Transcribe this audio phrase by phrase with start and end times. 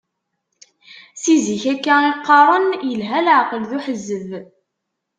[1.21, 4.29] Si zik akka i qqaren, yelha leεqel d uḥezzeb.